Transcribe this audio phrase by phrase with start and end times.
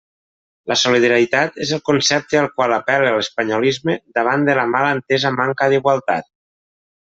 [0.69, 5.73] La solidaritat és el concepte al qual apel·la l'espanyolisme davant de la mal entesa manca
[5.75, 6.31] d'igualtat.